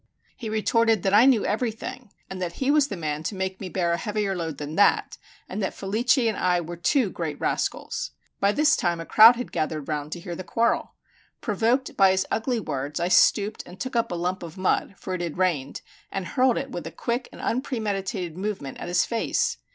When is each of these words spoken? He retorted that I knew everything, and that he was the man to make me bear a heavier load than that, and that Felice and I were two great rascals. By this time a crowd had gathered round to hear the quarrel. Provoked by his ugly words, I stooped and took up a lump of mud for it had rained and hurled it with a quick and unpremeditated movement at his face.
He 0.35 0.49
retorted 0.49 1.03
that 1.03 1.13
I 1.13 1.27
knew 1.27 1.45
everything, 1.45 2.11
and 2.27 2.41
that 2.41 2.53
he 2.53 2.71
was 2.71 2.87
the 2.87 2.97
man 2.97 3.21
to 3.21 3.35
make 3.35 3.61
me 3.61 3.69
bear 3.69 3.93
a 3.93 3.97
heavier 3.97 4.35
load 4.35 4.57
than 4.57 4.73
that, 4.73 5.19
and 5.47 5.61
that 5.61 5.75
Felice 5.75 6.17
and 6.17 6.35
I 6.35 6.59
were 6.59 6.75
two 6.75 7.11
great 7.11 7.39
rascals. 7.39 8.09
By 8.39 8.51
this 8.51 8.75
time 8.75 8.99
a 8.99 9.05
crowd 9.05 9.35
had 9.35 9.51
gathered 9.51 9.87
round 9.87 10.11
to 10.13 10.19
hear 10.19 10.35
the 10.35 10.43
quarrel. 10.43 10.95
Provoked 11.39 11.95
by 11.97 12.09
his 12.09 12.25
ugly 12.31 12.59
words, 12.59 12.99
I 12.99 13.09
stooped 13.09 13.61
and 13.67 13.79
took 13.79 13.95
up 13.95 14.11
a 14.11 14.15
lump 14.15 14.41
of 14.41 14.57
mud 14.57 14.95
for 14.97 15.13
it 15.13 15.21
had 15.21 15.37
rained 15.37 15.83
and 16.11 16.25
hurled 16.29 16.57
it 16.57 16.71
with 16.71 16.87
a 16.87 16.91
quick 16.91 17.29
and 17.31 17.39
unpremeditated 17.39 18.35
movement 18.35 18.79
at 18.79 18.87
his 18.87 19.05
face. 19.05 19.57